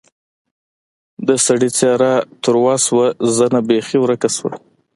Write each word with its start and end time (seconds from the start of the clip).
د 1.27 1.29
سړي 1.45 1.69
څېره 1.77 2.13
تروه 2.43 2.73
شوه 2.85 3.05
زنه 3.37 3.59
بېخي 3.69 3.97
ورکه 4.01 4.29
شوه. 4.37 4.51